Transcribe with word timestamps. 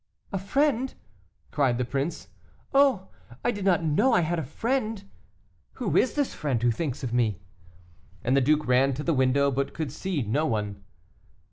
"A 0.33 0.39
friend!" 0.39 0.95
cried 1.51 1.77
the 1.77 1.85
prince; 1.85 2.29
"oh! 2.73 3.09
I 3.45 3.51
did 3.51 3.63
not 3.63 3.83
know 3.83 4.13
I 4.13 4.21
had 4.21 4.39
a 4.39 4.43
friend. 4.43 5.03
Who 5.73 5.95
is 5.95 6.15
this 6.15 6.33
friend 6.33 6.59
who 6.63 6.71
thinks 6.71 7.03
of 7.03 7.13
me?" 7.13 7.39
And 8.23 8.35
the 8.35 8.41
duke 8.41 8.65
ran 8.65 8.95
to 8.95 9.03
the 9.03 9.13
window, 9.13 9.51
but 9.51 9.75
could 9.75 9.91
see 9.91 10.23
no 10.23 10.47
one. 10.47 10.83